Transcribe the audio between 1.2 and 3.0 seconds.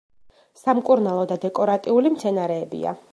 და დეკორატიული მცენარეებია.